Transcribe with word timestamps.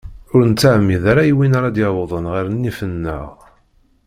Ur 0.33 0.41
nettɛemmid 0.49 1.03
ara 1.11 1.23
i 1.25 1.33
win 1.37 1.57
ara 1.57 1.67
ad 1.69 1.73
d-yawḍen 1.75 2.25
ɣer 2.33 2.45
nnif-nneɣ. 2.49 3.27